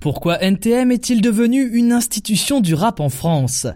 [0.00, 3.66] Pourquoi NTM est-il devenu une institution du rap en France?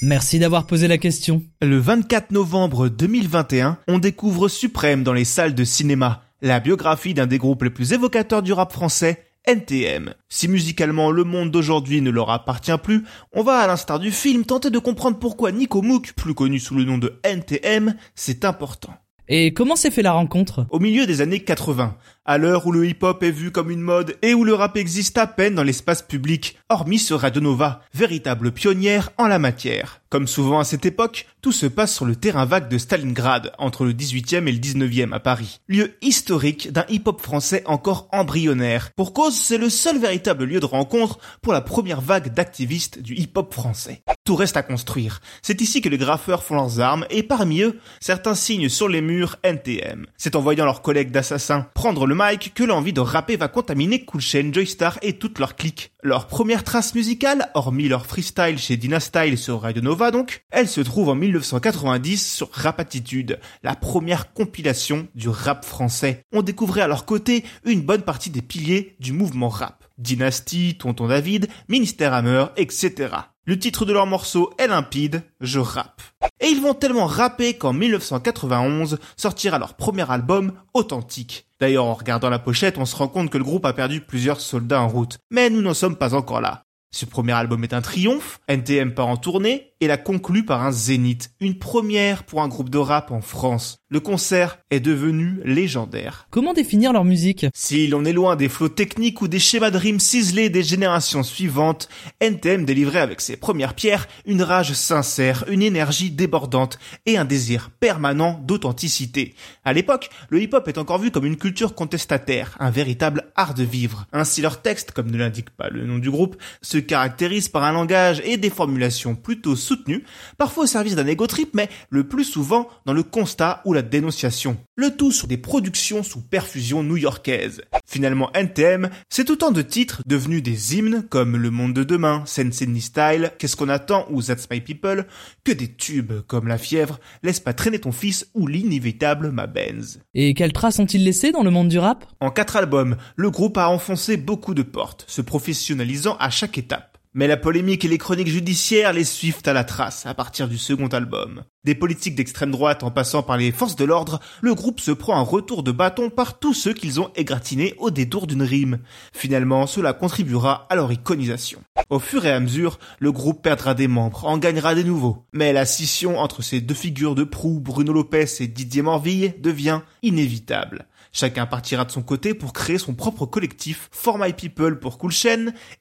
[0.00, 1.42] Merci d'avoir posé la question.
[1.60, 7.26] Le 24 novembre 2021, on découvre Suprême dans les salles de cinéma, la biographie d'un
[7.26, 10.14] des groupes les plus évocateurs du rap français, NTM.
[10.30, 13.04] Si musicalement le monde d'aujourd'hui ne leur appartient plus,
[13.34, 16.74] on va à l'instar du film tenter de comprendre pourquoi Nico Mouk, plus connu sous
[16.74, 18.94] le nom de NTM, c'est important.
[19.28, 20.66] Et comment s'est fait la rencontre?
[20.70, 24.16] Au milieu des années 80, à l'heure où le hip-hop est vu comme une mode
[24.20, 29.10] et où le rap existe à peine dans l'espace public, hormis ce Radionova, véritable pionnière
[29.16, 30.00] en la matière.
[30.08, 33.84] Comme souvent à cette époque, tout se passe sur le terrain vague de Stalingrad, entre
[33.84, 35.60] le 18e et le 19e à Paris.
[35.68, 38.90] Lieu historique d'un hip-hop français encore embryonnaire.
[38.96, 43.14] Pour cause, c'est le seul véritable lieu de rencontre pour la première vague d'activistes du
[43.14, 44.02] hip-hop français.
[44.24, 45.20] Tout reste à construire.
[45.42, 49.00] C'est ici que les graffeurs font leurs armes et parmi eux, certains signent sur les
[49.00, 50.06] murs NTM.
[50.16, 54.04] C'est en voyant leurs collègues d'assassins prendre le mic que l'envie de rapper va contaminer
[54.04, 55.92] Cool Chain, Joystar et toute leur clique.
[56.02, 60.80] Leur première trace musicale, hormis leur freestyle chez Dynastyle sur Radio Nova donc, elle se
[60.80, 66.22] trouve en 1990 sur Rap Attitude, la première compilation du rap français.
[66.32, 69.84] On découvrait à leur côté une bonne partie des piliers du mouvement rap.
[69.98, 73.08] Dynasty, Tonton David, Ministère Hammer, etc.
[73.48, 76.02] Le titre de leur morceau est limpide, je rappe.
[76.40, 81.46] Et ils vont tellement rapper qu'en 1991 sortira leur premier album, Authentique.
[81.60, 84.40] D'ailleurs, en regardant la pochette, on se rend compte que le groupe a perdu plusieurs
[84.40, 85.18] soldats en route.
[85.30, 86.64] Mais nous n'en sommes pas encore là.
[86.90, 90.72] Ce premier album est un triomphe, NTM part en tournée et la conclut par un
[90.72, 93.78] zénith, une première pour un groupe de rap en France.
[93.88, 96.26] Le concert est devenu légendaire.
[96.30, 97.46] Comment définir leur musique?
[97.54, 101.22] Si l'on est loin des flots techniques ou des schémas de rimes ciselés des générations
[101.22, 101.88] suivantes,
[102.20, 107.70] NTM délivrait avec ses premières pierres une rage sincère, une énergie débordante et un désir
[107.78, 109.34] permanent d'authenticité.
[109.64, 113.62] À l'époque, le hip-hop est encore vu comme une culture contestataire, un véritable art de
[113.62, 114.06] vivre.
[114.12, 117.72] Ainsi leur texte, comme ne l'indique pas le nom du groupe, se caractérise par un
[117.72, 120.04] langage et des formulations plutôt soutenues,
[120.38, 123.82] parfois au service d'un ego trip, mais le plus souvent dans le constat ou la
[123.82, 124.56] dénonciation.
[124.76, 127.62] Le tout sur des productions sous perfusion new-yorkaise.
[127.86, 132.66] Finalement, NTM, c'est autant de titres devenus des hymnes comme Le Monde de Demain, Sensei
[132.80, 135.06] Style, Qu'est-ce qu'on attend ou That's My People,
[135.44, 140.00] que des tubes comme La Fièvre, Laisse pas traîner ton fils ou l'inévitable Ma Benz.
[140.14, 142.04] Et quelles traces ont-ils laissées dans le monde du rap?
[142.20, 146.95] En quatre albums, le groupe a enfoncé beaucoup de portes, se professionnalisant à chaque étape.
[147.18, 150.58] Mais la polémique et les chroniques judiciaires les suivent à la trace à partir du
[150.58, 151.44] second album.
[151.64, 155.16] Des politiques d'extrême droite en passant par les forces de l'ordre, le groupe se prend
[155.16, 158.80] un retour de bâton par tous ceux qu'ils ont égratinés au détour d'une rime.
[159.14, 161.62] Finalement, cela contribuera à leur iconisation.
[161.88, 165.24] Au fur et à mesure, le groupe perdra des membres, en gagnera des nouveaux.
[165.32, 169.80] Mais la scission entre ces deux figures de proue, Bruno Lopez et Didier Morville, devient
[170.02, 170.86] inévitable.
[171.12, 175.12] Chacun partira de son côté pour créer son propre collectif, For My People pour Cool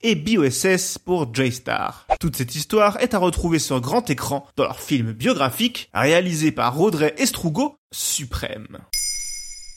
[0.01, 2.07] et BOSS pour J-Star.
[2.19, 6.79] Toute cette histoire est à retrouver sur grand écran dans leur film biographique réalisé par
[6.79, 8.79] Audrey Estrugo, Suprême.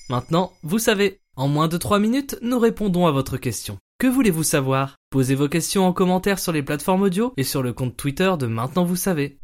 [0.09, 3.79] Maintenant, vous savez, en moins de 3 minutes, nous répondons à votre question.
[3.99, 4.97] Que voulez-vous savoir?
[5.11, 8.47] Posez vos questions en commentaire sur les plateformes audio et sur le compte Twitter de
[8.47, 9.39] Maintenant vous savez.